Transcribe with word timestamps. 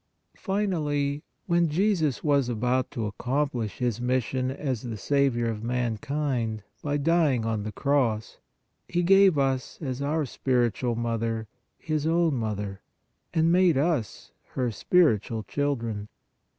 Finally, 0.39 1.21
when 1.45 1.69
Jesus 1.69 2.23
was 2.23 2.49
about 2.49 2.89
to 2.89 3.05
accomplish 3.05 3.77
His 3.77 4.01
mission 4.01 4.49
as 4.49 4.81
the 4.81 4.97
Saviour 4.97 5.47
of 5.47 5.63
mankind 5.63 6.63
by 6.81 6.97
dying 6.97 7.45
on 7.45 7.61
the 7.61 7.71
cross, 7.71 8.39
He 8.87 9.03
gave 9.03 9.37
us 9.37 9.77
as 9.79 10.01
our 10.01 10.25
spiritual 10.25 10.95
Mother 10.95 11.47
His 11.77 12.07
own 12.07 12.33
Mother, 12.33 12.81
and 13.31 13.51
made 13.51 13.77
us 13.77 14.31
her 14.53 14.71
spiritual 14.71 15.43
children. 15.43 16.07